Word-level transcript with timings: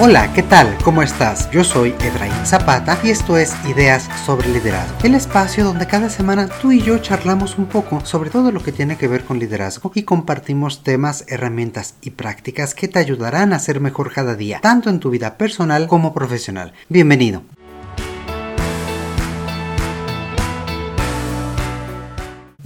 Hola, 0.00 0.32
¿qué 0.32 0.44
tal? 0.44 0.78
¿Cómo 0.84 1.02
estás? 1.02 1.50
Yo 1.50 1.64
soy 1.64 1.92
Efraín 1.98 2.46
Zapata 2.46 2.96
y 3.02 3.10
esto 3.10 3.36
es 3.36 3.52
Ideas 3.66 4.08
sobre 4.24 4.48
Liderazgo, 4.48 4.96
el 5.02 5.16
espacio 5.16 5.64
donde 5.64 5.88
cada 5.88 6.08
semana 6.08 6.48
tú 6.62 6.70
y 6.70 6.80
yo 6.80 6.98
charlamos 6.98 7.58
un 7.58 7.66
poco 7.66 8.04
sobre 8.04 8.30
todo 8.30 8.52
lo 8.52 8.62
que 8.62 8.70
tiene 8.70 8.96
que 8.96 9.08
ver 9.08 9.24
con 9.24 9.40
liderazgo 9.40 9.90
y 9.96 10.04
compartimos 10.04 10.84
temas, 10.84 11.24
herramientas 11.26 11.96
y 12.00 12.10
prácticas 12.10 12.76
que 12.76 12.86
te 12.86 13.00
ayudarán 13.00 13.52
a 13.52 13.58
ser 13.58 13.80
mejor 13.80 14.12
cada 14.12 14.36
día, 14.36 14.60
tanto 14.60 14.88
en 14.88 15.00
tu 15.00 15.10
vida 15.10 15.36
personal 15.36 15.88
como 15.88 16.14
profesional. 16.14 16.74
Bienvenido. 16.88 17.42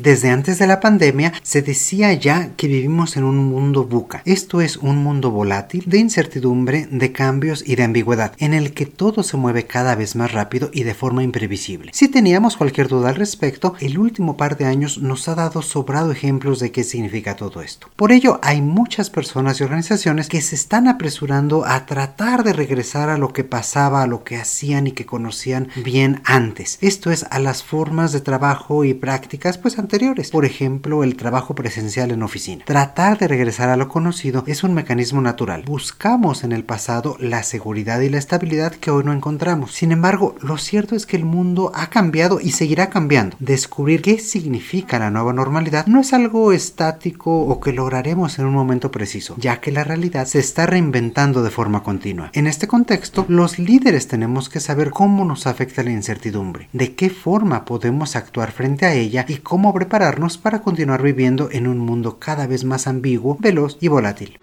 Desde 0.02 0.30
antes 0.30 0.58
de 0.58 0.66
la 0.66 0.80
pandemia 0.80 1.32
se 1.44 1.62
decía 1.62 2.12
ya 2.12 2.56
que 2.56 2.66
vivimos 2.66 3.16
en 3.16 3.22
un 3.22 3.36
mundo 3.36 3.84
buca. 3.84 4.20
Esto 4.24 4.60
es 4.60 4.76
un 4.76 4.96
mundo 4.96 5.30
volátil, 5.30 5.84
de 5.86 5.98
incertidumbre, 5.98 6.88
de 6.90 7.12
cambios 7.12 7.62
y 7.64 7.76
de 7.76 7.84
ambigüedad, 7.84 8.32
en 8.38 8.52
el 8.52 8.74
que 8.74 8.84
todo 8.84 9.22
se 9.22 9.36
mueve 9.36 9.66
cada 9.66 9.94
vez 9.94 10.16
más 10.16 10.32
rápido 10.32 10.70
y 10.72 10.82
de 10.82 10.94
forma 10.94 11.22
imprevisible. 11.22 11.92
Si 11.94 12.08
teníamos 12.08 12.56
cualquier 12.56 12.88
duda 12.88 13.10
al 13.10 13.14
respecto, 13.14 13.76
el 13.78 13.96
último 13.96 14.36
par 14.36 14.56
de 14.56 14.64
años 14.64 14.98
nos 14.98 15.28
ha 15.28 15.36
dado 15.36 15.62
sobrado 15.62 16.10
ejemplos 16.10 16.58
de 16.58 16.72
qué 16.72 16.82
significa 16.82 17.36
todo 17.36 17.62
esto. 17.62 17.86
Por 17.94 18.10
ello, 18.10 18.40
hay 18.42 18.60
muchas 18.60 19.08
personas 19.08 19.60
y 19.60 19.62
organizaciones 19.62 20.28
que 20.28 20.42
se 20.42 20.56
están 20.56 20.88
apresurando 20.88 21.64
a 21.64 21.86
tratar 21.86 22.42
de 22.42 22.52
regresar 22.52 23.08
a 23.08 23.18
lo 23.18 23.32
que 23.32 23.44
pasaba, 23.44 24.02
a 24.02 24.08
lo 24.08 24.24
que 24.24 24.36
hacían 24.36 24.88
y 24.88 24.92
que 24.92 25.06
conocían 25.06 25.68
bien 25.76 26.22
antes. 26.24 26.78
Esto 26.80 27.12
es 27.12 27.24
a 27.30 27.38
las 27.38 27.62
formas 27.62 28.10
de 28.10 28.20
trabajo 28.20 28.82
y 28.84 28.94
prácticas 28.94 29.58
pues 29.58 29.78
antes 29.78 29.91
por 30.30 30.46
ejemplo 30.46 31.04
el 31.04 31.16
trabajo 31.16 31.54
presencial 31.54 32.12
en 32.12 32.22
oficina. 32.22 32.64
Tratar 32.64 33.18
de 33.18 33.28
regresar 33.28 33.68
a 33.68 33.76
lo 33.76 33.88
conocido 33.88 34.42
es 34.46 34.64
un 34.64 34.72
mecanismo 34.72 35.20
natural. 35.20 35.64
Buscamos 35.66 36.44
en 36.44 36.52
el 36.52 36.64
pasado 36.64 37.16
la 37.20 37.42
seguridad 37.42 38.00
y 38.00 38.08
la 38.08 38.16
estabilidad 38.16 38.72
que 38.72 38.90
hoy 38.90 39.04
no 39.04 39.12
encontramos. 39.12 39.72
Sin 39.72 39.92
embargo, 39.92 40.34
lo 40.40 40.56
cierto 40.56 40.96
es 40.96 41.04
que 41.04 41.16
el 41.18 41.26
mundo 41.26 41.72
ha 41.74 41.90
cambiado 41.90 42.40
y 42.40 42.52
seguirá 42.52 42.88
cambiando. 42.88 43.36
Descubrir 43.38 44.00
qué 44.00 44.18
significa 44.18 44.98
la 44.98 45.10
nueva 45.10 45.34
normalidad 45.34 45.86
no 45.86 46.00
es 46.00 46.14
algo 46.14 46.52
estático 46.52 47.42
o 47.42 47.60
que 47.60 47.74
lograremos 47.74 48.38
en 48.38 48.46
un 48.46 48.54
momento 48.54 48.90
preciso, 48.90 49.34
ya 49.36 49.60
que 49.60 49.72
la 49.72 49.84
realidad 49.84 50.26
se 50.26 50.38
está 50.38 50.64
reinventando 50.64 51.42
de 51.42 51.50
forma 51.50 51.82
continua. 51.82 52.30
En 52.32 52.46
este 52.46 52.66
contexto, 52.66 53.26
los 53.28 53.58
líderes 53.58 54.08
tenemos 54.08 54.48
que 54.48 54.60
saber 54.60 54.90
cómo 54.90 55.26
nos 55.26 55.46
afecta 55.46 55.82
la 55.82 55.90
incertidumbre, 55.90 56.70
de 56.72 56.94
qué 56.94 57.10
forma 57.10 57.66
podemos 57.66 58.16
actuar 58.16 58.52
frente 58.52 58.86
a 58.86 58.94
ella 58.94 59.26
y 59.28 59.36
cómo 59.36 59.68
prepararnos 59.82 60.38
para 60.38 60.62
continuar 60.62 61.02
viviendo 61.02 61.48
en 61.50 61.66
un 61.66 61.78
mundo 61.78 62.20
cada 62.20 62.46
vez 62.46 62.62
más 62.62 62.86
ambiguo, 62.86 63.36
veloz 63.40 63.78
y 63.80 63.88
volátil. 63.88 64.38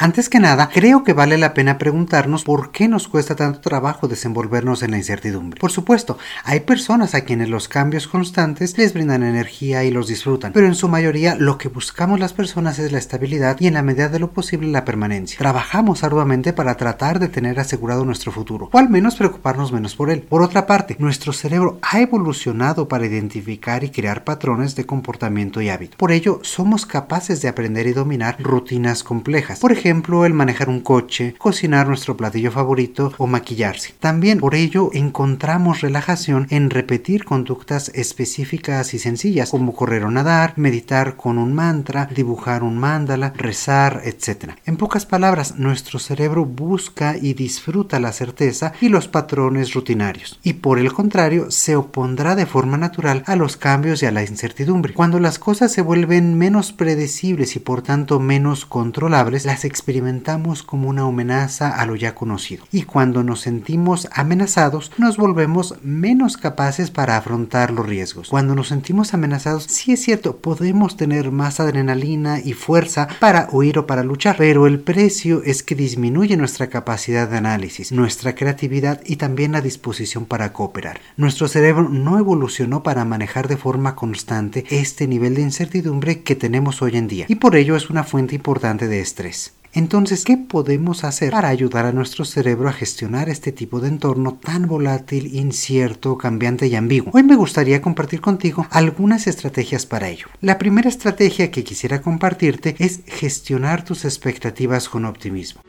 Antes 0.00 0.28
que 0.28 0.38
nada, 0.38 0.70
creo 0.72 1.02
que 1.02 1.12
vale 1.12 1.36
la 1.38 1.54
pena 1.54 1.76
preguntarnos 1.76 2.44
por 2.44 2.70
qué 2.70 2.86
nos 2.86 3.08
cuesta 3.08 3.34
tanto 3.34 3.58
trabajo 3.58 4.06
desenvolvernos 4.06 4.84
en 4.84 4.92
la 4.92 4.96
incertidumbre. 4.96 5.58
Por 5.58 5.72
supuesto, 5.72 6.18
hay 6.44 6.60
personas 6.60 7.16
a 7.16 7.22
quienes 7.22 7.48
los 7.48 7.66
cambios 7.66 8.06
constantes 8.06 8.78
les 8.78 8.94
brindan 8.94 9.24
energía 9.24 9.82
y 9.82 9.90
los 9.90 10.06
disfrutan, 10.06 10.52
pero 10.52 10.68
en 10.68 10.76
su 10.76 10.86
mayoría 10.86 11.34
lo 11.34 11.58
que 11.58 11.66
buscamos 11.66 12.20
las 12.20 12.32
personas 12.32 12.78
es 12.78 12.92
la 12.92 12.98
estabilidad 12.98 13.56
y 13.58 13.66
en 13.66 13.74
la 13.74 13.82
medida 13.82 14.08
de 14.08 14.20
lo 14.20 14.30
posible 14.30 14.68
la 14.68 14.84
permanencia. 14.84 15.36
Trabajamos 15.36 16.04
arduamente 16.04 16.52
para 16.52 16.76
tratar 16.76 17.18
de 17.18 17.26
tener 17.26 17.58
asegurado 17.58 18.04
nuestro 18.04 18.30
futuro, 18.30 18.70
o 18.72 18.78
al 18.78 18.90
menos 18.90 19.16
preocuparnos 19.16 19.72
menos 19.72 19.96
por 19.96 20.10
él. 20.10 20.20
Por 20.20 20.42
otra 20.42 20.68
parte, 20.68 20.94
nuestro 21.00 21.32
cerebro 21.32 21.80
ha 21.82 22.00
evolucionado 22.00 22.86
para 22.86 23.06
identificar 23.06 23.82
y 23.82 23.90
crear 23.90 24.22
patrones 24.22 24.76
de 24.76 24.86
comportamiento 24.86 25.60
y 25.60 25.70
hábito. 25.70 25.96
Por 25.96 26.12
ello, 26.12 26.38
somos 26.44 26.86
capaces 26.86 27.42
de 27.42 27.48
aprender 27.48 27.88
y 27.88 27.94
dominar 27.94 28.36
rutinas 28.38 29.02
complejas. 29.02 29.58
Por 29.58 29.72
ejemplo, 29.72 29.87
ejemplo, 29.88 30.26
el 30.26 30.34
manejar 30.34 30.68
un 30.68 30.80
coche, 30.80 31.34
cocinar 31.38 31.88
nuestro 31.88 32.14
platillo 32.14 32.52
favorito 32.52 33.14
o 33.16 33.26
maquillarse. 33.26 33.94
También 33.98 34.38
por 34.38 34.54
ello 34.54 34.90
encontramos 34.92 35.80
relajación 35.80 36.46
en 36.50 36.68
repetir 36.68 37.24
conductas 37.24 37.90
específicas 37.94 38.92
y 38.92 38.98
sencillas, 38.98 39.48
como 39.48 39.74
correr 39.74 40.04
o 40.04 40.10
nadar, 40.10 40.52
meditar 40.56 41.16
con 41.16 41.38
un 41.38 41.54
mantra, 41.54 42.04
dibujar 42.04 42.62
un 42.62 42.76
mandala, 42.76 43.32
rezar, 43.34 44.02
etc. 44.04 44.56
En 44.66 44.76
pocas 44.76 45.06
palabras, 45.06 45.58
nuestro 45.58 45.98
cerebro 45.98 46.44
busca 46.44 47.16
y 47.16 47.32
disfruta 47.32 47.98
la 47.98 48.12
certeza 48.12 48.74
y 48.82 48.90
los 48.90 49.08
patrones 49.08 49.72
rutinarios, 49.72 50.38
y 50.42 50.52
por 50.52 50.78
el 50.78 50.92
contrario, 50.92 51.50
se 51.50 51.76
opondrá 51.76 52.34
de 52.36 52.44
forma 52.44 52.76
natural 52.76 53.22
a 53.24 53.36
los 53.36 53.56
cambios 53.56 54.02
y 54.02 54.06
a 54.06 54.10
la 54.10 54.22
incertidumbre. 54.22 54.92
Cuando 54.92 55.18
las 55.18 55.38
cosas 55.38 55.72
se 55.72 55.80
vuelven 55.80 56.36
menos 56.36 56.72
predecibles 56.72 57.56
y 57.56 57.60
por 57.60 57.80
tanto 57.80 58.20
menos 58.20 58.66
controlables, 58.66 59.46
las 59.46 59.64
experimentamos 59.78 60.64
como 60.64 60.88
una 60.88 61.02
amenaza 61.02 61.70
a 61.70 61.86
lo 61.86 61.94
ya 61.94 62.14
conocido. 62.14 62.64
Y 62.72 62.82
cuando 62.82 63.22
nos 63.22 63.40
sentimos 63.40 64.08
amenazados, 64.12 64.90
nos 64.98 65.16
volvemos 65.16 65.76
menos 65.82 66.36
capaces 66.36 66.90
para 66.90 67.16
afrontar 67.16 67.70
los 67.70 67.86
riesgos. 67.86 68.28
Cuando 68.28 68.56
nos 68.56 68.68
sentimos 68.68 69.14
amenazados, 69.14 69.64
sí 69.64 69.92
es 69.92 70.02
cierto, 70.02 70.38
podemos 70.38 70.96
tener 70.96 71.30
más 71.30 71.60
adrenalina 71.60 72.40
y 72.40 72.54
fuerza 72.54 73.06
para 73.20 73.48
huir 73.52 73.78
o 73.78 73.86
para 73.86 74.02
luchar, 74.02 74.36
pero 74.36 74.66
el 74.66 74.80
precio 74.80 75.42
es 75.44 75.62
que 75.62 75.76
disminuye 75.76 76.36
nuestra 76.36 76.68
capacidad 76.68 77.28
de 77.28 77.36
análisis, 77.36 77.92
nuestra 77.92 78.34
creatividad 78.34 79.00
y 79.06 79.16
también 79.16 79.52
la 79.52 79.60
disposición 79.60 80.26
para 80.26 80.52
cooperar. 80.52 81.00
Nuestro 81.16 81.46
cerebro 81.46 81.88
no 81.88 82.18
evolucionó 82.18 82.82
para 82.82 83.04
manejar 83.04 83.46
de 83.46 83.56
forma 83.56 83.94
constante 83.94 84.64
este 84.70 85.06
nivel 85.06 85.36
de 85.36 85.42
incertidumbre 85.42 86.22
que 86.22 86.34
tenemos 86.34 86.82
hoy 86.82 86.96
en 86.96 87.06
día 87.06 87.26
y 87.28 87.36
por 87.36 87.54
ello 87.54 87.76
es 87.76 87.90
una 87.90 88.02
fuente 88.02 88.34
importante 88.34 88.88
de 88.88 89.00
estrés. 89.00 89.52
Entonces, 89.72 90.24
¿qué 90.24 90.36
podemos 90.36 91.04
hacer 91.04 91.30
para 91.30 91.48
ayudar 91.48 91.86
a 91.86 91.92
nuestro 91.92 92.24
cerebro 92.24 92.68
a 92.68 92.72
gestionar 92.72 93.28
este 93.28 93.52
tipo 93.52 93.80
de 93.80 93.88
entorno 93.88 94.34
tan 94.42 94.66
volátil, 94.66 95.34
incierto, 95.34 96.16
cambiante 96.16 96.66
y 96.66 96.74
ambiguo? 96.74 97.12
Hoy 97.14 97.22
me 97.22 97.36
gustaría 97.36 97.82
compartir 97.82 98.20
contigo 98.20 98.66
algunas 98.70 99.26
estrategias 99.26 99.86
para 99.86 100.08
ello. 100.08 100.26
La 100.40 100.58
primera 100.58 100.88
estrategia 100.88 101.50
que 101.50 101.64
quisiera 101.64 102.00
compartirte 102.00 102.76
es 102.78 103.00
gestionar 103.06 103.84
tus 103.84 104.04
expectativas 104.04 104.88
con 104.88 105.04
optimismo. 105.04 105.60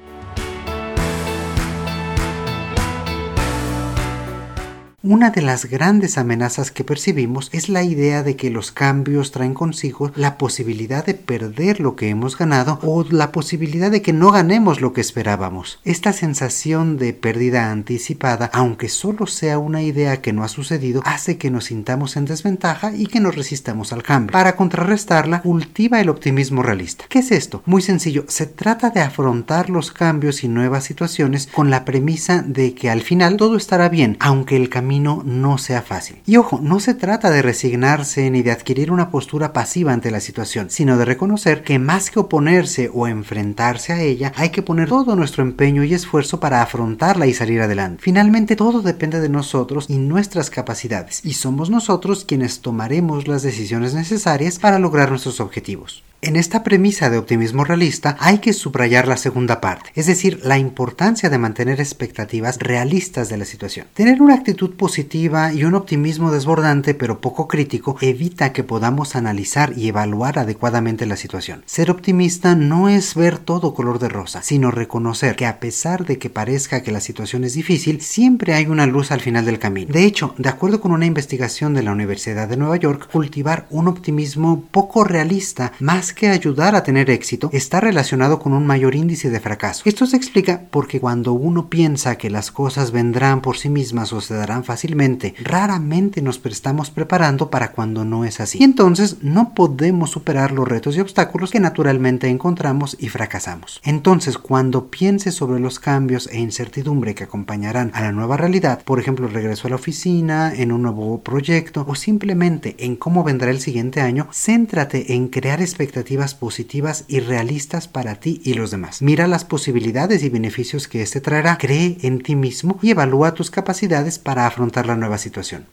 Una 5.11 5.31
de 5.31 5.41
las 5.41 5.65
grandes 5.65 6.19
amenazas 6.19 6.69
que 6.69 6.83
percibimos 6.83 7.49
es 7.51 7.67
la 7.67 7.81
idea 7.81 8.21
de 8.21 8.35
que 8.35 8.51
los 8.51 8.71
cambios 8.71 9.31
traen 9.31 9.55
consigo 9.55 10.11
la 10.13 10.37
posibilidad 10.37 11.03
de 11.03 11.15
perder 11.15 11.79
lo 11.79 11.95
que 11.95 12.09
hemos 12.09 12.37
ganado 12.37 12.77
o 12.83 13.03
la 13.09 13.31
posibilidad 13.31 13.89
de 13.89 14.03
que 14.03 14.13
no 14.13 14.31
ganemos 14.31 14.81
lo 14.81 14.93
que 14.93 15.01
esperábamos. 15.01 15.79
Esta 15.83 16.13
sensación 16.13 16.97
de 16.97 17.13
pérdida 17.13 17.71
anticipada, 17.71 18.51
aunque 18.53 18.87
solo 18.87 19.25
sea 19.25 19.57
una 19.57 19.81
idea 19.81 20.21
que 20.21 20.31
no 20.31 20.43
ha 20.43 20.47
sucedido, 20.47 21.01
hace 21.05 21.39
que 21.39 21.49
nos 21.49 21.65
sintamos 21.65 22.15
en 22.15 22.25
desventaja 22.25 22.95
y 22.95 23.07
que 23.07 23.19
nos 23.19 23.33
resistamos 23.33 23.91
al 23.93 24.03
cambio. 24.03 24.33
Para 24.33 24.55
contrarrestarla, 24.55 25.41
cultiva 25.41 25.99
el 25.99 26.09
optimismo 26.09 26.61
realista. 26.61 27.05
¿Qué 27.09 27.17
es 27.17 27.31
esto? 27.31 27.63
Muy 27.65 27.81
sencillo, 27.81 28.25
se 28.27 28.45
trata 28.45 28.91
de 28.91 29.01
afrontar 29.01 29.71
los 29.71 29.91
cambios 29.91 30.43
y 30.43 30.47
nuevas 30.49 30.83
situaciones 30.83 31.47
con 31.47 31.71
la 31.71 31.83
premisa 31.83 32.43
de 32.45 32.75
que 32.75 32.91
al 32.91 33.01
final 33.01 33.37
todo 33.37 33.57
estará 33.57 33.89
bien, 33.89 34.15
aunque 34.19 34.55
el 34.55 34.69
camino 34.69 34.98
no 35.03 35.57
sea 35.57 35.81
fácil. 35.81 36.21
Y 36.25 36.37
ojo, 36.37 36.59
no 36.61 36.79
se 36.79 36.93
trata 36.93 37.29
de 37.29 37.41
resignarse 37.41 38.29
ni 38.29 38.41
de 38.41 38.51
adquirir 38.51 38.91
una 38.91 39.09
postura 39.09 39.53
pasiva 39.53 39.93
ante 39.93 40.11
la 40.11 40.19
situación, 40.19 40.69
sino 40.69 40.97
de 40.97 41.05
reconocer 41.05 41.63
que 41.63 41.79
más 41.79 42.09
que 42.09 42.19
oponerse 42.19 42.89
o 42.93 43.07
enfrentarse 43.07 43.93
a 43.93 44.01
ella, 44.01 44.31
hay 44.35 44.49
que 44.49 44.61
poner 44.61 44.89
todo 44.89 45.15
nuestro 45.15 45.43
empeño 45.43 45.83
y 45.83 45.93
esfuerzo 45.93 46.39
para 46.39 46.61
afrontarla 46.61 47.27
y 47.27 47.33
salir 47.33 47.61
adelante. 47.61 48.01
Finalmente, 48.01 48.56
todo 48.56 48.81
depende 48.81 49.19
de 49.19 49.29
nosotros 49.29 49.85
y 49.89 49.97
nuestras 49.97 50.50
capacidades, 50.50 51.25
y 51.25 51.33
somos 51.33 51.69
nosotros 51.69 52.25
quienes 52.25 52.62
tomaremos 52.62 53.27
las 53.27 53.44
decisiones 53.44 53.94
necesarias 53.94 54.59
para 54.59 54.79
lograr 54.79 55.09
nuestros 55.09 55.39
objetivos. 55.39 56.03
En 56.21 56.36
esta 56.36 56.63
premisa 56.63 57.10
de 57.10 57.18
optimismo 57.18 57.63
realista 57.63 58.18
hay 58.19 58.39
que 58.39 58.51
subrayar 58.51 59.07
la 59.07 59.16
segunda 59.16 59.62
parte, 59.62 59.92
es 59.95 60.06
decir, 60.06 60.42
la 60.44 60.57
importancia 60.57 61.30
de 61.30 61.38
mantener 61.38 61.80
expectativas 61.80 62.60
realistas 62.60 63.30
de 63.30 63.38
la 63.38 63.45
situación. 63.45 63.88
Tener 63.94 64.21
una 64.21 64.33
actitud 64.33 64.75
positiva 64.75 65.54
y 65.54 65.63
un 65.63 65.75
optimismo 65.75 66.30
desbordante 66.30 66.94
pero 66.94 67.21
poco 67.21 67.48
crítico 67.48 67.95
evita 68.01 68.51
que 68.51 68.66
podamos 68.66 69.16
analizar 69.16 69.71
y 69.77 69.88
evaluar 69.88 70.39
adecuadamente 70.39 71.06
la 71.06 71.16
situación. 71.16 71.63
Ser 71.66 71.89
optimista 71.89 72.54
no 72.54 72.89
es 72.89 73.15
ver 73.15 73.38
todo 73.38 73.74
color 73.74 74.00
de 74.00 74.10
rosa, 74.10 74.42
sino 74.44 74.72
reconocer 74.72 75.38
que 75.38 75.45
a 75.45 75.62
pesar 75.62 76.06
de 76.06 76.18
que 76.18 76.30
parezca 76.30 76.83
que 76.83 76.92
la 76.92 77.00
situación 77.00 77.45
es 77.45 77.54
difícil, 77.54 78.01
siempre 78.01 78.56
hay 78.56 78.65
una 78.65 78.88
luz 78.88 79.12
al 79.12 79.22
final 79.22 79.45
del 79.45 79.57
camino. 79.57 79.94
De 79.94 80.04
hecho, 80.04 80.36
de 80.38 80.50
acuerdo 80.50 80.81
con 80.81 80.92
una 80.92 81.06
investigación 81.06 81.74
de 81.74 81.83
la 81.83 81.94
Universidad 81.94 82.50
de 82.50 82.57
Nueva 82.57 82.75
York, 82.75 83.07
cultivar 83.10 83.68
un 83.69 83.88
optimismo 83.88 84.65
poco 84.69 85.06
realista 85.06 85.72
más 85.80 86.08
que 86.13 86.27
ayudar 86.27 86.75
a 86.75 86.83
tener 86.83 87.09
éxito, 87.09 87.50
está 87.53 87.79
relacionado 87.79 88.39
con 88.39 88.53
un 88.53 88.67
mayor 88.67 88.95
índice 88.95 89.29
de 89.29 89.39
fracaso. 89.39 89.83
Esto 89.85 90.06
se 90.06 90.17
explica 90.17 90.63
porque 90.71 91.00
cuando 91.00 91.33
uno 91.33 91.69
piensa 91.69 92.17
que 92.17 92.29
las 92.29 92.51
cosas 92.51 92.91
vendrán 92.91 93.41
por 93.41 93.57
sí 93.57 93.69
mismas 93.69 94.13
o 94.13 94.21
se 94.21 94.33
darán 94.33 94.63
fácilmente, 94.63 95.35
raramente 95.39 96.21
nos 96.21 96.39
estamos 96.45 96.91
preparando 96.91 97.50
para 97.50 97.71
cuando 97.71 98.06
no 98.06 98.25
es 98.25 98.39
así. 98.39 98.59
Y 98.59 98.63
entonces 98.63 99.17
no 99.21 99.53
podemos 99.53 100.09
superar 100.09 100.51
los 100.51 100.67
retos 100.67 100.95
y 100.95 101.00
obstáculos 101.00 101.51
que 101.51 101.59
naturalmente 101.59 102.27
encontramos 102.27 102.97
y 103.00 103.09
fracasamos. 103.09 103.81
Entonces, 103.83 104.38
cuando 104.38 104.88
pienses 104.88 105.35
sobre 105.35 105.59
los 105.59 105.79
cambios 105.79 106.27
e 106.31 106.39
incertidumbre 106.39 107.15
que 107.15 107.23
acompañarán 107.23 107.91
a 107.94 108.01
la 108.01 108.12
nueva 108.12 108.38
realidad, 108.38 108.81
por 108.83 109.00
ejemplo, 109.00 109.27
el 109.27 109.33
regreso 109.33 109.67
a 109.67 109.69
la 109.69 109.75
oficina, 109.75 110.53
en 110.53 110.71
un 110.71 110.81
nuevo 110.81 111.21
proyecto 111.21 111.85
o 111.88 111.95
simplemente 111.95 112.75
en 112.79 112.95
cómo 112.95 113.23
vendrá 113.23 113.51
el 113.51 113.59
siguiente 113.59 114.01
año, 114.01 114.27
céntrate 114.33 115.13
en 115.13 115.27
crear 115.27 115.62
expectativas 115.62 115.99
positivas 116.36 117.06
y 117.07 117.19
realistas 117.19 117.88
para 117.88 118.16
ti 118.16 118.42
y 118.44 118.54
los 118.54 118.72
demás. 118.72 119.01
Mira 119.01 119.28
las 119.28 119.46
posibilidades 119.46 120.24
y 120.24 120.30
beneficios 120.30 120.88
que 120.88 121.01
este 121.01 121.22
traerá, 121.22 121.57
cree 121.57 121.98
en 122.01 122.22
ti 122.22 122.36
mismo 122.36 122.80
y 122.81 122.92
evalúa 122.92 123.34
tus 123.34 123.51
capacidades 123.51 124.19
para 124.19 124.46
afrontar 124.46 124.86
la 124.86 124.96
nueva 124.96 125.18
situación. 125.18 125.66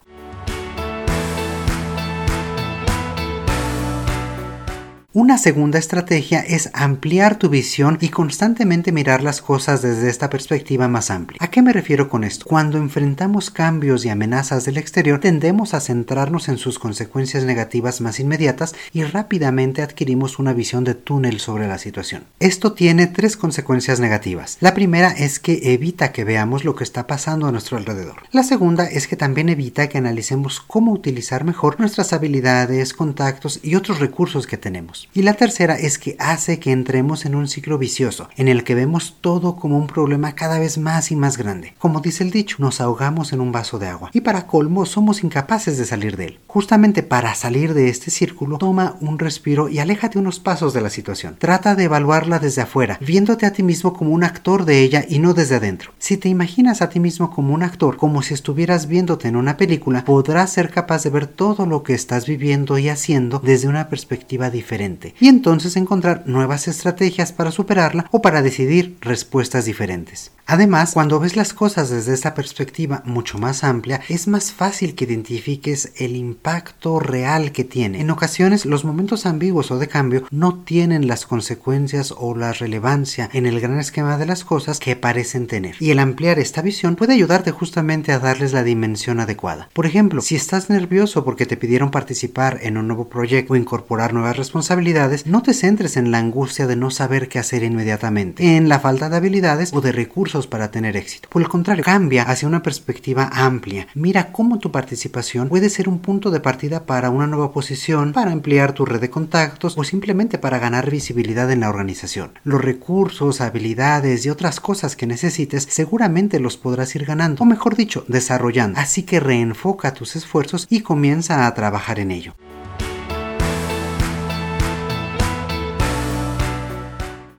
Una 5.19 5.39
segunda 5.39 5.79
estrategia 5.79 6.41
es 6.41 6.69
ampliar 6.73 7.39
tu 7.39 7.49
visión 7.49 7.97
y 8.01 8.09
constantemente 8.09 8.91
mirar 8.91 9.23
las 9.23 9.41
cosas 9.41 9.81
desde 9.81 10.11
esta 10.11 10.29
perspectiva 10.29 10.87
más 10.87 11.09
amplia. 11.09 11.39
¿A 11.41 11.49
qué 11.49 11.63
me 11.63 11.73
refiero 11.73 12.07
con 12.07 12.23
esto? 12.23 12.45
Cuando 12.45 12.77
enfrentamos 12.77 13.49
cambios 13.49 14.05
y 14.05 14.09
amenazas 14.09 14.63
del 14.65 14.77
exterior, 14.77 15.19
tendemos 15.19 15.73
a 15.73 15.79
centrarnos 15.79 16.49
en 16.49 16.59
sus 16.59 16.77
consecuencias 16.77 17.45
negativas 17.45 17.99
más 17.99 18.19
inmediatas 18.19 18.75
y 18.93 19.05
rápidamente 19.05 19.81
adquirimos 19.81 20.37
una 20.37 20.53
visión 20.53 20.83
de 20.83 20.93
túnel 20.93 21.39
sobre 21.39 21.67
la 21.67 21.79
situación. 21.79 22.25
Esto 22.39 22.73
tiene 22.73 23.07
tres 23.07 23.37
consecuencias 23.37 23.99
negativas. 23.99 24.57
La 24.59 24.75
primera 24.75 25.09
es 25.09 25.39
que 25.39 25.73
evita 25.73 26.11
que 26.11 26.25
veamos 26.25 26.63
lo 26.63 26.75
que 26.75 26.83
está 26.83 27.07
pasando 27.07 27.47
a 27.47 27.51
nuestro 27.51 27.77
alrededor. 27.77 28.17
La 28.33 28.43
segunda 28.43 28.85
es 28.85 29.07
que 29.07 29.15
también 29.15 29.49
evita 29.49 29.89
que 29.89 29.97
analicemos 29.97 30.61
cómo 30.61 30.91
utilizar 30.91 31.43
mejor 31.43 31.79
nuestras 31.79 32.13
habilidades, 32.13 32.93
contactos 32.93 33.59
y 33.63 33.73
otros 33.73 33.97
recursos 33.97 34.45
que 34.45 34.57
tenemos. 34.57 35.06
Y 35.13 35.23
la 35.23 35.33
tercera 35.33 35.75
es 35.75 35.97
que 35.97 36.15
hace 36.19 36.59
que 36.59 36.71
entremos 36.71 37.25
en 37.25 37.33
un 37.33 37.47
ciclo 37.47 37.77
vicioso, 37.77 38.29
en 38.35 38.47
el 38.47 38.63
que 38.63 38.75
vemos 38.75 39.17
todo 39.19 39.55
como 39.55 39.77
un 39.77 39.87
problema 39.87 40.35
cada 40.35 40.59
vez 40.59 40.77
más 40.77 41.11
y 41.11 41.15
más 41.15 41.37
grande. 41.37 41.73
Como 41.79 42.01
dice 42.01 42.23
el 42.23 42.31
dicho, 42.31 42.57
nos 42.59 42.81
ahogamos 42.81 43.33
en 43.33 43.41
un 43.41 43.51
vaso 43.51 43.79
de 43.79 43.87
agua. 43.87 44.11
Y 44.13 44.21
para 44.21 44.45
colmo, 44.45 44.85
somos 44.85 45.23
incapaces 45.23 45.77
de 45.77 45.85
salir 45.85 46.17
de 46.17 46.25
él. 46.25 46.39
Justamente 46.47 47.03
para 47.03 47.33
salir 47.35 47.73
de 47.73 47.89
este 47.89 48.11
círculo, 48.11 48.57
toma 48.57 48.95
un 49.01 49.17
respiro 49.17 49.69
y 49.69 49.79
aléjate 49.79 50.19
unos 50.19 50.39
pasos 50.39 50.73
de 50.73 50.81
la 50.81 50.89
situación. 50.89 51.35
Trata 51.39 51.75
de 51.75 51.85
evaluarla 51.85 52.39
desde 52.39 52.61
afuera, 52.61 52.99
viéndote 53.01 53.45
a 53.45 53.53
ti 53.53 53.63
mismo 53.63 53.93
como 53.93 54.11
un 54.11 54.23
actor 54.23 54.65
de 54.65 54.81
ella 54.81 55.05
y 55.07 55.19
no 55.19 55.33
desde 55.33 55.55
adentro. 55.55 55.93
Si 55.97 56.17
te 56.17 56.29
imaginas 56.29 56.81
a 56.81 56.89
ti 56.89 56.99
mismo 56.99 57.31
como 57.31 57.53
un 57.53 57.63
actor, 57.63 57.97
como 57.97 58.21
si 58.21 58.33
estuvieras 58.33 58.87
viéndote 58.87 59.27
en 59.27 59.35
una 59.35 59.57
película, 59.57 60.05
podrás 60.05 60.51
ser 60.51 60.69
capaz 60.69 61.03
de 61.03 61.09
ver 61.09 61.27
todo 61.27 61.65
lo 61.65 61.83
que 61.83 61.93
estás 61.93 62.25
viviendo 62.25 62.77
y 62.77 62.89
haciendo 62.89 63.39
desde 63.39 63.67
una 63.67 63.89
perspectiva 63.89 64.49
diferente 64.49 64.96
y 65.19 65.27
entonces 65.27 65.75
encontrar 65.75 66.23
nuevas 66.25 66.67
estrategias 66.67 67.31
para 67.31 67.51
superarla 67.51 68.07
o 68.11 68.21
para 68.21 68.41
decidir 68.41 68.97
respuestas 69.01 69.65
diferentes. 69.65 70.31
Además, 70.49 70.93
cuando 70.93 71.19
ves 71.19 71.35
las 71.35 71.53
cosas 71.53 71.89
desde 71.89 72.13
esta 72.13 72.33
perspectiva 72.33 73.03
mucho 73.05 73.37
más 73.37 73.65
amplia, 73.65 73.99
es 74.07 74.29
más 74.29 74.53
fácil 74.53 74.95
que 74.95 75.03
identifiques 75.03 75.91
el 75.97 76.15
impacto 76.15 77.01
real 77.01 77.51
que 77.51 77.65
tiene. 77.65 77.99
En 77.99 78.11
ocasiones, 78.11 78.65
los 78.65 78.85
momentos 78.85 79.25
ambiguos 79.25 79.71
o 79.71 79.77
de 79.77 79.89
cambio 79.89 80.25
no 80.31 80.59
tienen 80.63 81.07
las 81.07 81.25
consecuencias 81.25 82.13
o 82.17 82.33
la 82.33 82.53
relevancia 82.53 83.29
en 83.33 83.45
el 83.45 83.59
gran 83.59 83.77
esquema 83.77 84.17
de 84.17 84.25
las 84.25 84.45
cosas 84.45 84.79
que 84.79 84.95
parecen 84.95 85.47
tener. 85.47 85.75
Y 85.81 85.91
el 85.91 85.99
ampliar 85.99 86.39
esta 86.39 86.61
visión 86.61 86.95
puede 86.95 87.13
ayudarte 87.13 87.51
justamente 87.51 88.13
a 88.13 88.19
darles 88.19 88.53
la 88.53 88.63
dimensión 88.63 89.19
adecuada. 89.19 89.69
Por 89.73 89.85
ejemplo, 89.85 90.21
si 90.21 90.35
estás 90.35 90.69
nervioso 90.69 91.25
porque 91.25 91.45
te 91.45 91.57
pidieron 91.57 91.91
participar 91.91 92.59
en 92.61 92.77
un 92.77 92.87
nuevo 92.87 93.09
proyecto 93.09 93.51
o 93.51 93.57
incorporar 93.57 94.13
nuevas 94.13 94.37
responsabilidades, 94.37 94.86
no 95.25 95.41
te 95.41 95.53
centres 95.53 95.97
en 95.97 96.11
la 96.11 96.19
angustia 96.19 96.67
de 96.67 96.75
no 96.75 96.91
saber 96.91 97.27
qué 97.27 97.39
hacer 97.39 97.63
inmediatamente, 97.63 98.55
en 98.55 98.69
la 98.69 98.79
falta 98.79 99.09
de 99.09 99.17
habilidades 99.17 99.71
o 99.73 99.81
de 99.81 99.91
recursos 99.91 100.47
para 100.47 100.71
tener 100.71 100.95
éxito. 100.95 101.27
Por 101.29 101.41
el 101.41 101.49
contrario, 101.49 101.83
cambia 101.83 102.23
hacia 102.23 102.47
una 102.47 102.63
perspectiva 102.63 103.29
amplia. 103.33 103.87
Mira 103.95 104.31
cómo 104.31 104.59
tu 104.59 104.71
participación 104.71 105.49
puede 105.49 105.69
ser 105.69 105.89
un 105.89 105.99
punto 105.99 106.31
de 106.31 106.39
partida 106.39 106.85
para 106.85 107.09
una 107.09 107.27
nueva 107.27 107.51
posición, 107.51 108.13
para 108.13 108.31
ampliar 108.31 108.73
tu 108.73 108.85
red 108.85 109.01
de 109.01 109.09
contactos 109.09 109.75
o 109.77 109.83
simplemente 109.83 110.37
para 110.37 110.59
ganar 110.59 110.89
visibilidad 110.89 111.51
en 111.51 111.59
la 111.61 111.69
organización. 111.69 112.31
Los 112.43 112.61
recursos, 112.61 113.41
habilidades 113.41 114.25
y 114.25 114.29
otras 114.29 114.59
cosas 114.59 114.95
que 114.95 115.07
necesites 115.07 115.67
seguramente 115.69 116.39
los 116.39 116.57
podrás 116.57 116.95
ir 116.95 117.05
ganando, 117.05 117.43
o 117.43 117.45
mejor 117.45 117.75
dicho, 117.75 118.05
desarrollando. 118.07 118.79
Así 118.79 119.03
que 119.03 119.19
reenfoca 119.19 119.93
tus 119.93 120.15
esfuerzos 120.15 120.67
y 120.69 120.81
comienza 120.81 121.45
a 121.45 121.53
trabajar 121.53 121.99
en 121.99 122.11
ello. 122.11 122.33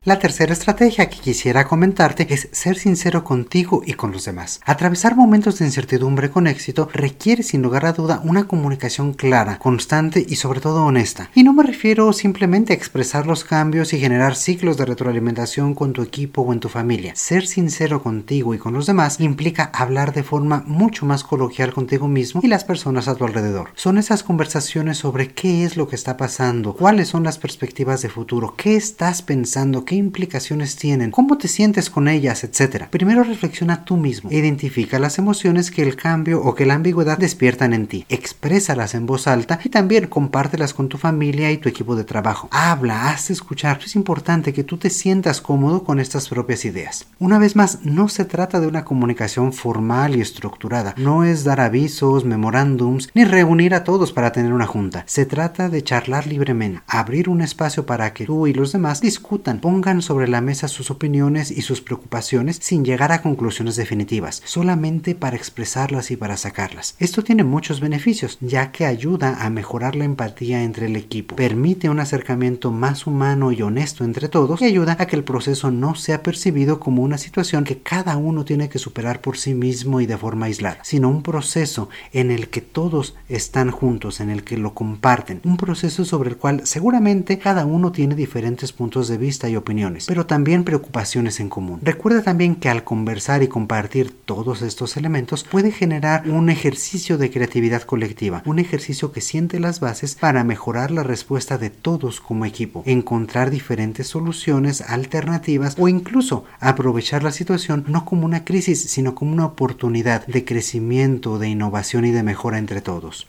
La 0.08 0.18
tercera 0.18 0.54
estrategia 0.54 1.10
que 1.10 1.20
quisiera 1.20 1.66
comentarte 1.66 2.32
es 2.32 2.48
ser 2.52 2.78
sincero 2.78 3.24
contigo 3.24 3.82
y 3.84 3.92
con 3.92 4.10
los 4.10 4.24
demás. 4.24 4.58
Atravesar 4.64 5.14
momentos 5.16 5.58
de 5.58 5.66
incertidumbre 5.66 6.30
con 6.30 6.46
éxito 6.46 6.88
requiere 6.90 7.42
sin 7.42 7.60
lugar 7.60 7.84
a 7.84 7.92
duda 7.92 8.22
una 8.24 8.44
comunicación 8.44 9.12
clara, 9.12 9.58
constante 9.58 10.24
y 10.26 10.36
sobre 10.36 10.62
todo 10.62 10.86
honesta. 10.86 11.28
Y 11.34 11.42
no 11.42 11.52
me 11.52 11.62
refiero 11.62 12.14
simplemente 12.14 12.72
a 12.72 12.76
expresar 12.76 13.26
los 13.26 13.44
cambios 13.44 13.92
y 13.92 14.00
generar 14.00 14.34
ciclos 14.34 14.78
de 14.78 14.86
retroalimentación 14.86 15.74
con 15.74 15.92
tu 15.92 16.00
equipo 16.00 16.40
o 16.40 16.54
en 16.54 16.60
tu 16.60 16.70
familia. 16.70 17.12
Ser 17.14 17.46
sincero 17.46 18.02
contigo 18.02 18.54
y 18.54 18.58
con 18.58 18.72
los 18.72 18.86
demás 18.86 19.20
implica 19.20 19.70
hablar 19.74 20.14
de 20.14 20.22
forma 20.22 20.64
mucho 20.66 21.04
más 21.04 21.22
coloquial 21.22 21.74
contigo 21.74 22.08
mismo 22.08 22.40
y 22.42 22.46
las 22.46 22.64
personas 22.64 23.08
a 23.08 23.14
tu 23.14 23.26
alrededor. 23.26 23.72
Son 23.74 23.98
esas 23.98 24.22
conversaciones 24.22 24.96
sobre 24.96 25.34
qué 25.34 25.64
es 25.64 25.76
lo 25.76 25.86
que 25.86 25.96
está 25.96 26.16
pasando, 26.16 26.72
cuáles 26.72 27.08
son 27.08 27.24
las 27.24 27.36
perspectivas 27.36 28.00
de 28.00 28.08
futuro, 28.08 28.54
qué 28.56 28.74
estás 28.74 29.20
pensando, 29.20 29.84
qué 29.84 29.97
implicaciones 29.98 30.76
tienen, 30.76 31.10
cómo 31.10 31.38
te 31.38 31.48
sientes 31.48 31.90
con 31.90 32.08
ellas, 32.08 32.44
etc. 32.44 32.86
Primero 32.90 33.24
reflexiona 33.24 33.84
tú 33.84 33.96
mismo, 33.96 34.30
identifica 34.30 34.98
las 34.98 35.18
emociones 35.18 35.70
que 35.70 35.82
el 35.82 35.96
cambio 35.96 36.40
o 36.42 36.54
que 36.54 36.66
la 36.66 36.74
ambigüedad 36.74 37.18
despiertan 37.18 37.72
en 37.74 37.86
ti, 37.86 38.06
exprésalas 38.08 38.94
en 38.94 39.06
voz 39.06 39.26
alta 39.26 39.60
y 39.64 39.68
también 39.68 40.06
compártelas 40.06 40.74
con 40.74 40.88
tu 40.88 40.98
familia 40.98 41.50
y 41.50 41.58
tu 41.58 41.68
equipo 41.68 41.96
de 41.96 42.04
trabajo. 42.04 42.48
Habla, 42.50 43.10
haz 43.10 43.30
escuchar. 43.30 43.80
Es 43.84 43.96
importante 43.96 44.52
que 44.52 44.64
tú 44.64 44.76
te 44.76 44.90
sientas 44.90 45.40
cómodo 45.40 45.84
con 45.84 46.00
estas 46.00 46.28
propias 46.28 46.64
ideas. 46.64 47.06
Una 47.18 47.38
vez 47.38 47.56
más, 47.56 47.80
no 47.84 48.08
se 48.08 48.24
trata 48.24 48.60
de 48.60 48.66
una 48.66 48.84
comunicación 48.84 49.52
formal 49.52 50.16
y 50.16 50.20
estructurada. 50.20 50.94
No 50.96 51.24
es 51.24 51.44
dar 51.44 51.60
avisos, 51.60 52.24
memorándums, 52.24 53.10
ni 53.14 53.24
reunir 53.24 53.74
a 53.74 53.84
todos 53.84 54.12
para 54.12 54.32
tener 54.32 54.52
una 54.52 54.66
junta. 54.66 55.04
Se 55.06 55.26
trata 55.26 55.68
de 55.68 55.82
charlar 55.82 56.26
libremente, 56.26 56.82
abrir 56.86 57.28
un 57.28 57.40
espacio 57.40 57.86
para 57.86 58.12
que 58.12 58.26
tú 58.26 58.46
y 58.46 58.52
los 58.52 58.72
demás 58.72 59.00
discutan, 59.00 59.60
pongan 59.60 59.87
sobre 59.88 60.28
la 60.28 60.42
mesa 60.42 60.68
sus 60.68 60.90
opiniones 60.90 61.50
y 61.50 61.62
sus 61.62 61.80
preocupaciones 61.80 62.58
sin 62.60 62.84
llegar 62.84 63.10
a 63.10 63.22
conclusiones 63.22 63.76
definitivas, 63.76 64.42
solamente 64.44 65.14
para 65.14 65.36
expresarlas 65.36 66.10
y 66.10 66.16
para 66.16 66.36
sacarlas. 66.36 66.94
Esto 66.98 67.24
tiene 67.24 67.42
muchos 67.42 67.80
beneficios, 67.80 68.36
ya 68.42 68.70
que 68.70 68.84
ayuda 68.84 69.42
a 69.44 69.48
mejorar 69.48 69.96
la 69.96 70.04
empatía 70.04 70.62
entre 70.62 70.86
el 70.86 70.96
equipo, 70.96 71.36
permite 71.36 71.88
un 71.88 72.00
acercamiento 72.00 72.70
más 72.70 73.06
humano 73.06 73.50
y 73.50 73.62
honesto 73.62 74.04
entre 74.04 74.28
todos 74.28 74.60
y 74.60 74.66
ayuda 74.66 74.96
a 74.98 75.06
que 75.06 75.16
el 75.16 75.24
proceso 75.24 75.70
no 75.70 75.94
sea 75.94 76.22
percibido 76.22 76.78
como 76.78 77.02
una 77.02 77.16
situación 77.16 77.64
que 77.64 77.78
cada 77.78 78.18
uno 78.18 78.44
tiene 78.44 78.68
que 78.68 78.78
superar 78.78 79.22
por 79.22 79.38
sí 79.38 79.54
mismo 79.54 80.02
y 80.02 80.06
de 80.06 80.18
forma 80.18 80.46
aislada, 80.46 80.80
sino 80.84 81.08
un 81.08 81.22
proceso 81.22 81.88
en 82.12 82.30
el 82.30 82.48
que 82.48 82.60
todos 82.60 83.16
están 83.30 83.70
juntos, 83.70 84.20
en 84.20 84.28
el 84.28 84.44
que 84.44 84.58
lo 84.58 84.74
comparten, 84.74 85.40
un 85.44 85.56
proceso 85.56 86.04
sobre 86.04 86.28
el 86.28 86.36
cual 86.36 86.66
seguramente 86.66 87.38
cada 87.38 87.64
uno 87.64 87.90
tiene 87.90 88.14
diferentes 88.14 88.72
puntos 88.72 89.08
de 89.08 89.16
vista 89.16 89.48
y 89.48 89.56
opiniones 89.56 89.77
pero 90.06 90.26
también 90.26 90.64
preocupaciones 90.64 91.40
en 91.40 91.48
común. 91.48 91.80
Recuerda 91.82 92.22
también 92.22 92.56
que 92.56 92.68
al 92.68 92.84
conversar 92.84 93.42
y 93.42 93.48
compartir 93.48 94.12
todos 94.24 94.62
estos 94.62 94.96
elementos 94.96 95.44
puede 95.44 95.70
generar 95.70 96.28
un 96.28 96.50
ejercicio 96.50 97.18
de 97.18 97.30
creatividad 97.30 97.82
colectiva, 97.82 98.42
un 98.44 98.58
ejercicio 98.58 99.12
que 99.12 99.20
siente 99.20 99.60
las 99.60 99.80
bases 99.80 100.14
para 100.14 100.44
mejorar 100.44 100.90
la 100.90 101.02
respuesta 101.02 101.58
de 101.58 101.70
todos 101.70 102.20
como 102.20 102.44
equipo, 102.44 102.82
encontrar 102.86 103.50
diferentes 103.50 104.08
soluciones 104.08 104.80
alternativas 104.80 105.76
o 105.78 105.88
incluso 105.88 106.44
aprovechar 106.60 107.22
la 107.22 107.32
situación 107.32 107.84
no 107.88 108.04
como 108.04 108.24
una 108.24 108.44
crisis, 108.44 108.90
sino 108.90 109.14
como 109.14 109.32
una 109.32 109.46
oportunidad 109.46 110.26
de 110.26 110.44
crecimiento, 110.44 111.38
de 111.38 111.48
innovación 111.48 112.04
y 112.04 112.10
de 112.10 112.22
mejora 112.22 112.58
entre 112.58 112.80
todos. 112.80 113.26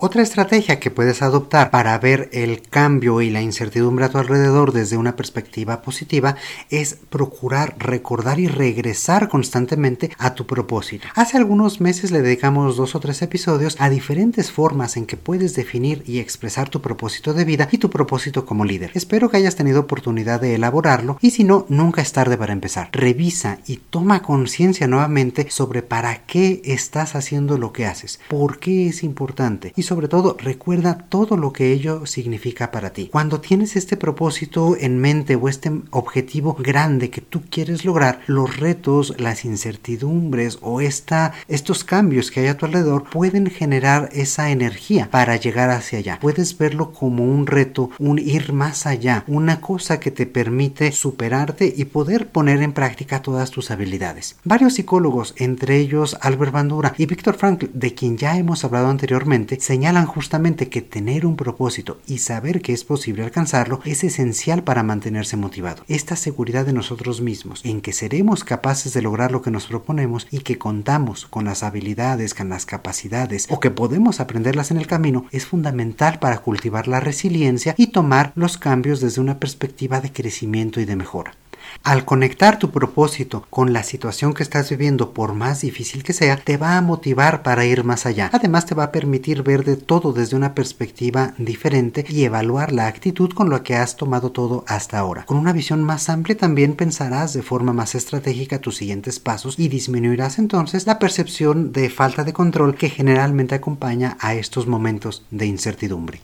Otra 0.00 0.22
estrategia 0.22 0.78
que 0.78 0.92
puedes 0.92 1.22
adoptar 1.22 1.72
para 1.72 1.98
ver 1.98 2.30
el 2.32 2.62
cambio 2.62 3.20
y 3.20 3.30
la 3.30 3.42
incertidumbre 3.42 4.04
a 4.04 4.08
tu 4.08 4.18
alrededor 4.18 4.70
desde 4.72 4.96
una 4.96 5.16
perspectiva 5.16 5.82
positiva 5.82 6.36
es 6.70 6.94
procurar 7.10 7.74
recordar 7.80 8.38
y 8.38 8.46
regresar 8.46 9.28
constantemente 9.28 10.12
a 10.16 10.36
tu 10.36 10.46
propósito. 10.46 11.08
Hace 11.16 11.36
algunos 11.36 11.80
meses 11.80 12.12
le 12.12 12.22
dedicamos 12.22 12.76
dos 12.76 12.94
o 12.94 13.00
tres 13.00 13.22
episodios 13.22 13.74
a 13.80 13.90
diferentes 13.90 14.52
formas 14.52 14.96
en 14.96 15.04
que 15.04 15.16
puedes 15.16 15.56
definir 15.56 16.04
y 16.06 16.20
expresar 16.20 16.68
tu 16.68 16.80
propósito 16.80 17.34
de 17.34 17.44
vida 17.44 17.68
y 17.72 17.78
tu 17.78 17.90
propósito 17.90 18.46
como 18.46 18.64
líder. 18.64 18.92
Espero 18.94 19.28
que 19.28 19.38
hayas 19.38 19.56
tenido 19.56 19.80
oportunidad 19.80 20.40
de 20.40 20.54
elaborarlo 20.54 21.18
y 21.20 21.32
si 21.32 21.42
no, 21.42 21.66
nunca 21.68 22.02
es 22.02 22.12
tarde 22.12 22.38
para 22.38 22.52
empezar. 22.52 22.90
Revisa 22.92 23.58
y 23.66 23.78
toma 23.78 24.22
conciencia 24.22 24.86
nuevamente 24.86 25.50
sobre 25.50 25.82
para 25.82 26.24
qué 26.24 26.62
estás 26.64 27.16
haciendo 27.16 27.58
lo 27.58 27.72
que 27.72 27.86
haces, 27.86 28.20
por 28.28 28.60
qué 28.60 28.86
es 28.86 29.02
importante 29.02 29.72
y 29.74 29.87
sobre 29.88 30.06
todo 30.06 30.36
recuerda 30.38 30.98
todo 31.08 31.38
lo 31.38 31.52
que 31.54 31.72
ello 31.72 32.04
significa 32.04 32.70
para 32.70 32.90
ti. 32.90 33.08
Cuando 33.10 33.40
tienes 33.40 33.74
este 33.74 33.96
propósito 33.96 34.76
en 34.78 34.98
mente 34.98 35.34
o 35.34 35.48
este 35.48 35.72
objetivo 35.90 36.54
grande 36.54 37.08
que 37.08 37.22
tú 37.22 37.42
quieres 37.50 37.86
lograr, 37.86 38.20
los 38.26 38.58
retos, 38.58 39.14
las 39.18 39.46
incertidumbres 39.46 40.58
o 40.60 40.82
esta, 40.82 41.32
estos 41.48 41.84
cambios 41.84 42.30
que 42.30 42.40
hay 42.40 42.48
a 42.48 42.58
tu 42.58 42.66
alrededor 42.66 43.08
pueden 43.08 43.46
generar 43.46 44.10
esa 44.12 44.50
energía 44.50 45.08
para 45.10 45.36
llegar 45.36 45.70
hacia 45.70 46.00
allá. 46.00 46.18
Puedes 46.20 46.58
verlo 46.58 46.92
como 46.92 47.24
un 47.24 47.46
reto, 47.46 47.90
un 47.98 48.18
ir 48.18 48.52
más 48.52 48.86
allá, 48.86 49.24
una 49.26 49.62
cosa 49.62 50.00
que 50.00 50.10
te 50.10 50.26
permite 50.26 50.92
superarte 50.92 51.72
y 51.74 51.86
poder 51.86 52.28
poner 52.28 52.62
en 52.62 52.74
práctica 52.74 53.22
todas 53.22 53.50
tus 53.50 53.70
habilidades. 53.70 54.36
Varios 54.44 54.74
psicólogos, 54.74 55.32
entre 55.38 55.78
ellos 55.78 56.18
Albert 56.20 56.52
Bandura 56.52 56.92
y 56.98 57.06
Víctor 57.06 57.36
Frankl, 57.36 57.70
de 57.72 57.94
quien 57.94 58.18
ya 58.18 58.36
hemos 58.36 58.64
hablado 58.64 58.88
anteriormente, 58.88 59.58
se 59.58 59.77
señalan 59.78 60.06
justamente 60.06 60.68
que 60.68 60.82
tener 60.82 61.24
un 61.24 61.36
propósito 61.36 62.00
y 62.04 62.18
saber 62.18 62.62
que 62.62 62.72
es 62.72 62.82
posible 62.82 63.22
alcanzarlo 63.22 63.78
es 63.84 64.02
esencial 64.02 64.64
para 64.64 64.82
mantenerse 64.82 65.36
motivado. 65.36 65.84
Esta 65.86 66.16
seguridad 66.16 66.66
de 66.66 66.72
nosotros 66.72 67.20
mismos, 67.20 67.60
en 67.64 67.80
que 67.80 67.92
seremos 67.92 68.42
capaces 68.42 68.92
de 68.92 69.02
lograr 69.02 69.30
lo 69.30 69.40
que 69.40 69.52
nos 69.52 69.68
proponemos 69.68 70.26
y 70.32 70.40
que 70.40 70.58
contamos 70.58 71.26
con 71.26 71.44
las 71.44 71.62
habilidades, 71.62 72.34
con 72.34 72.48
las 72.48 72.66
capacidades 72.66 73.46
o 73.50 73.60
que 73.60 73.70
podemos 73.70 74.18
aprenderlas 74.18 74.72
en 74.72 74.78
el 74.78 74.88
camino, 74.88 75.26
es 75.30 75.46
fundamental 75.46 76.18
para 76.18 76.38
cultivar 76.38 76.88
la 76.88 76.98
resiliencia 76.98 77.76
y 77.78 77.92
tomar 77.92 78.32
los 78.34 78.58
cambios 78.58 79.00
desde 79.00 79.20
una 79.20 79.38
perspectiva 79.38 80.00
de 80.00 80.10
crecimiento 80.10 80.80
y 80.80 80.86
de 80.86 80.96
mejora. 80.96 81.34
Al 81.82 82.04
conectar 82.04 82.58
tu 82.58 82.70
propósito 82.70 83.46
con 83.50 83.72
la 83.72 83.82
situación 83.82 84.34
que 84.34 84.42
estás 84.42 84.70
viviendo, 84.70 85.12
por 85.12 85.34
más 85.34 85.60
difícil 85.60 86.02
que 86.02 86.12
sea, 86.12 86.36
te 86.36 86.56
va 86.56 86.76
a 86.76 86.82
motivar 86.82 87.42
para 87.42 87.64
ir 87.64 87.84
más 87.84 88.06
allá. 88.06 88.30
Además, 88.32 88.66
te 88.66 88.74
va 88.74 88.84
a 88.84 88.92
permitir 88.92 89.42
ver 89.42 89.64
de 89.64 89.76
todo 89.76 90.12
desde 90.12 90.36
una 90.36 90.54
perspectiva 90.54 91.34
diferente 91.38 92.04
y 92.08 92.24
evaluar 92.24 92.72
la 92.72 92.86
actitud 92.86 93.32
con 93.32 93.50
la 93.50 93.62
que 93.62 93.76
has 93.76 93.96
tomado 93.96 94.32
todo 94.32 94.64
hasta 94.66 94.98
ahora. 94.98 95.24
Con 95.24 95.36
una 95.36 95.52
visión 95.52 95.82
más 95.82 96.08
amplia 96.08 96.36
también 96.36 96.74
pensarás 96.74 97.32
de 97.32 97.42
forma 97.42 97.72
más 97.72 97.94
estratégica 97.94 98.60
tus 98.60 98.76
siguientes 98.76 99.18
pasos 99.18 99.58
y 99.58 99.68
disminuirás 99.68 100.38
entonces 100.38 100.86
la 100.86 100.98
percepción 100.98 101.72
de 101.72 101.90
falta 101.90 102.24
de 102.24 102.32
control 102.32 102.74
que 102.74 102.90
generalmente 102.90 103.54
acompaña 103.54 104.16
a 104.20 104.34
estos 104.34 104.66
momentos 104.66 105.24
de 105.30 105.46
incertidumbre. 105.46 106.20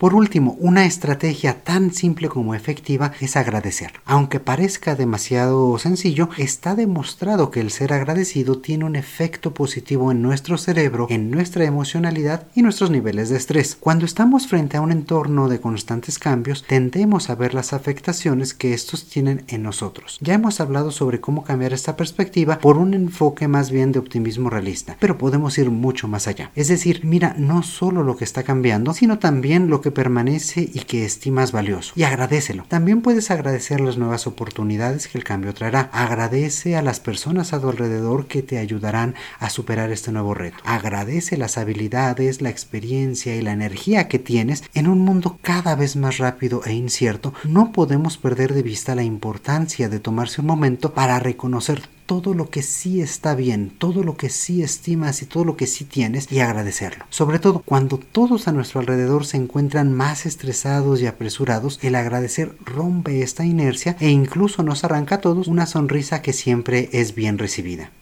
Por 0.00 0.14
último, 0.14 0.56
una 0.60 0.86
estrategia 0.86 1.62
tan 1.62 1.92
simple 1.92 2.30
como 2.30 2.54
efectiva 2.54 3.12
es 3.20 3.36
agradecer. 3.36 3.92
Aunque 4.06 4.40
parezca 4.40 4.94
demasiado 4.94 5.76
sencillo, 5.76 6.30
está 6.38 6.74
demostrado 6.74 7.50
que 7.50 7.60
el 7.60 7.70
ser 7.70 7.92
agradecido 7.92 8.60
tiene 8.60 8.86
un 8.86 8.96
efecto 8.96 9.52
positivo 9.52 10.10
en 10.10 10.22
nuestro 10.22 10.56
cerebro, 10.56 11.06
en 11.10 11.30
nuestra 11.30 11.66
emocionalidad 11.66 12.46
y 12.54 12.62
nuestros 12.62 12.90
niveles 12.90 13.28
de 13.28 13.36
estrés. 13.36 13.76
Cuando 13.78 14.06
estamos 14.06 14.46
frente 14.46 14.78
a 14.78 14.80
un 14.80 14.90
entorno 14.90 15.50
de 15.50 15.60
constantes 15.60 16.18
cambios, 16.18 16.64
tendemos 16.66 17.28
a 17.28 17.34
ver 17.34 17.52
las 17.52 17.74
afectaciones 17.74 18.54
que 18.54 18.72
estos 18.72 19.06
tienen 19.06 19.44
en 19.48 19.62
nosotros. 19.62 20.16
Ya 20.22 20.32
hemos 20.32 20.60
hablado 20.60 20.92
sobre 20.92 21.20
cómo 21.20 21.44
cambiar 21.44 21.74
esta 21.74 21.98
perspectiva 21.98 22.58
por 22.60 22.78
un 22.78 22.94
enfoque 22.94 23.48
más 23.48 23.70
bien 23.70 23.92
de 23.92 23.98
optimismo 23.98 24.48
realista, 24.48 24.96
pero 24.98 25.18
podemos 25.18 25.58
ir 25.58 25.70
mucho 25.70 26.08
más 26.08 26.26
allá. 26.26 26.52
Es 26.54 26.68
decir, 26.68 27.02
mira 27.04 27.34
no 27.36 27.62
solo 27.62 28.02
lo 28.02 28.16
que 28.16 28.24
está 28.24 28.44
cambiando, 28.44 28.94
sino 28.94 29.18
también 29.18 29.68
lo 29.68 29.82
que 29.82 29.89
permanece 29.90 30.68
y 30.72 30.80
que 30.80 31.04
estimas 31.04 31.52
valioso. 31.52 31.92
Y 31.96 32.02
agradecelo. 32.02 32.64
También 32.68 33.02
puedes 33.02 33.30
agradecer 33.30 33.80
las 33.80 33.98
nuevas 33.98 34.26
oportunidades 34.26 35.08
que 35.08 35.18
el 35.18 35.24
cambio 35.24 35.54
traerá. 35.54 35.90
Agradece 35.92 36.76
a 36.76 36.82
las 36.82 37.00
personas 37.00 37.52
a 37.52 37.60
tu 37.60 37.68
alrededor 37.68 38.26
que 38.26 38.42
te 38.42 38.58
ayudarán 38.58 39.14
a 39.38 39.50
superar 39.50 39.90
este 39.90 40.12
nuevo 40.12 40.34
reto. 40.34 40.58
Agradece 40.64 41.36
las 41.36 41.58
habilidades, 41.58 42.42
la 42.42 42.50
experiencia 42.50 43.36
y 43.36 43.42
la 43.42 43.52
energía 43.52 44.08
que 44.08 44.18
tienes 44.18 44.64
en 44.74 44.86
un 44.86 45.00
mundo 45.00 45.38
cada 45.42 45.74
vez 45.74 45.96
más 45.96 46.18
rápido 46.18 46.62
e 46.64 46.72
incierto. 46.72 47.34
No 47.44 47.72
podemos 47.72 48.18
perder 48.18 48.54
de 48.54 48.62
vista 48.62 48.94
la 48.94 49.02
importancia 49.02 49.88
de 49.88 50.00
tomarse 50.00 50.40
un 50.40 50.46
momento 50.46 50.92
para 50.94 51.18
reconocer 51.18 51.82
todo 52.10 52.34
lo 52.34 52.50
que 52.50 52.64
sí 52.64 53.00
está 53.00 53.36
bien, 53.36 53.70
todo 53.70 54.02
lo 54.02 54.16
que 54.16 54.30
sí 54.30 54.64
estimas 54.64 55.22
y 55.22 55.26
todo 55.26 55.44
lo 55.44 55.56
que 55.56 55.68
sí 55.68 55.84
tienes 55.84 56.26
y 56.32 56.40
agradecerlo. 56.40 57.04
Sobre 57.08 57.38
todo 57.38 57.62
cuando 57.64 57.98
todos 57.98 58.48
a 58.48 58.52
nuestro 58.52 58.80
alrededor 58.80 59.24
se 59.24 59.36
encuentran 59.36 59.92
más 59.94 60.26
estresados 60.26 61.00
y 61.00 61.06
apresurados, 61.06 61.78
el 61.82 61.94
agradecer 61.94 62.56
rompe 62.64 63.22
esta 63.22 63.44
inercia 63.44 63.96
e 64.00 64.08
incluso 64.08 64.64
nos 64.64 64.82
arranca 64.82 65.14
a 65.14 65.20
todos 65.20 65.46
una 65.46 65.66
sonrisa 65.66 66.20
que 66.20 66.32
siempre 66.32 66.88
es 66.92 67.14
bien 67.14 67.38
recibida. 67.38 67.92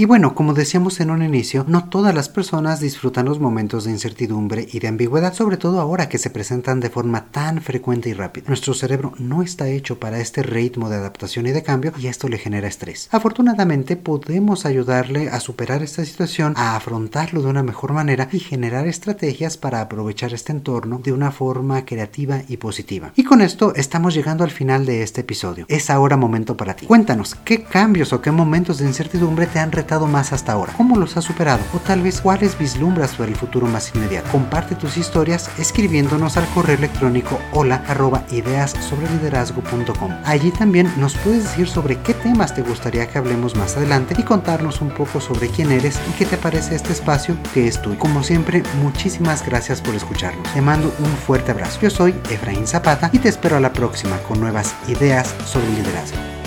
Y 0.00 0.06
bueno, 0.06 0.34
como 0.34 0.54
decíamos 0.54 0.98
en 1.00 1.10
un 1.10 1.22
inicio, 1.22 1.66
no 1.68 1.90
todas 1.90 2.14
las 2.14 2.30
personas 2.30 2.80
disfrutan 2.80 3.26
los 3.26 3.38
momentos 3.38 3.84
de 3.84 3.90
incertidumbre 3.90 4.66
y 4.72 4.78
de 4.78 4.88
ambigüedad, 4.88 5.34
sobre 5.34 5.58
todo 5.58 5.78
ahora 5.78 6.08
que 6.08 6.16
se 6.16 6.30
presentan 6.30 6.80
de 6.80 6.88
forma 6.88 7.26
tan 7.26 7.60
frecuente 7.60 8.08
y 8.08 8.14
rápida. 8.14 8.46
Nuestro 8.48 8.72
cerebro 8.72 9.12
no 9.18 9.42
está 9.42 9.68
hecho 9.68 10.00
para 10.00 10.18
este 10.18 10.42
ritmo 10.42 10.88
de 10.88 10.96
adaptación 10.96 11.46
y 11.48 11.50
de 11.50 11.62
cambio 11.62 11.92
y 11.98 12.06
esto 12.06 12.28
le 12.28 12.38
genera 12.38 12.66
estrés. 12.66 13.10
Afortunadamente 13.12 13.96
podemos 13.96 14.64
ayudarle 14.64 15.28
a 15.28 15.38
superar 15.38 15.82
esta 15.82 16.02
situación, 16.02 16.54
a 16.56 16.76
afrontarlo 16.76 17.42
de 17.42 17.48
una 17.48 17.62
mejor 17.62 17.92
manera 17.92 18.30
y 18.32 18.38
generar 18.38 18.86
estrategias 18.86 19.58
para 19.58 19.82
aprovechar 19.82 20.32
este 20.32 20.52
entorno 20.52 21.02
de 21.04 21.12
una 21.12 21.30
forma 21.30 21.84
creativa 21.84 22.40
y 22.48 22.56
positiva. 22.56 23.12
Y 23.16 23.24
con 23.24 23.42
esto 23.42 23.74
estamos 23.74 24.14
llegando 24.14 24.44
al 24.44 24.50
final 24.50 24.86
de 24.86 25.02
este 25.02 25.20
episodio. 25.20 25.66
Es 25.68 25.90
ahora 25.90 26.16
momento 26.16 26.56
para 26.56 26.74
ti. 26.74 26.86
Cuéntanos, 26.86 27.34
¿qué 27.44 27.64
cambios 27.64 28.14
o 28.14 28.22
qué 28.22 28.30
momentos 28.30 28.78
de 28.78 28.86
incertidumbre 28.86 29.46
te 29.46 29.58
han 29.58 29.70
retado 29.90 30.06
más 30.06 30.32
hasta 30.32 30.52
ahora? 30.52 30.72
¿Cómo 30.76 30.96
los 30.96 31.16
has 31.16 31.24
superado? 31.24 31.60
O 31.74 31.78
tal 31.80 32.02
vez 32.02 32.20
cuáles 32.20 32.56
vislumbras 32.56 33.16
para 33.16 33.28
el 33.28 33.36
futuro 33.36 33.66
más 33.66 33.92
inmediato. 33.92 34.30
Comparte 34.30 34.76
tus 34.76 34.96
historias 34.96 35.50
escribiéndonos 35.58 36.36
al 36.36 36.46
correo 36.50 36.76
electrónico 36.76 37.40
hola 37.50 37.82
arroba 37.88 38.22
ideas 38.30 38.70
sobre 38.88 39.10
liderazgo.com. 39.10 40.12
Allí 40.24 40.52
también 40.52 40.92
nos 40.96 41.16
puedes 41.16 41.42
decir 41.42 41.66
sobre 41.66 41.98
qué 42.02 42.14
temas 42.14 42.54
te 42.54 42.62
gustaría 42.62 43.08
que 43.08 43.18
hablemos 43.18 43.56
más 43.56 43.76
adelante 43.76 44.14
y 44.16 44.22
contarnos 44.22 44.80
un 44.80 44.90
poco 44.90 45.20
sobre 45.20 45.48
quién 45.48 45.72
eres 45.72 45.98
y 46.08 46.12
qué 46.12 46.24
te 46.24 46.36
parece 46.36 46.76
este 46.76 46.92
espacio 46.92 47.36
que 47.52 47.66
es 47.66 47.82
tuyo. 47.82 47.98
Como 47.98 48.22
siempre, 48.22 48.62
muchísimas 48.80 49.44
gracias 49.44 49.80
por 49.80 49.96
escucharnos. 49.96 50.54
Te 50.54 50.60
mando 50.60 50.94
un 51.00 51.16
fuerte 51.26 51.50
abrazo. 51.50 51.80
Yo 51.82 51.90
soy 51.90 52.14
Efraín 52.30 52.68
Zapata 52.68 53.10
y 53.12 53.18
te 53.18 53.28
espero 53.28 53.56
a 53.56 53.60
la 53.60 53.72
próxima 53.72 54.18
con 54.18 54.38
nuevas 54.38 54.72
ideas 54.86 55.34
sobre 55.46 55.68
liderazgo. 55.70 56.39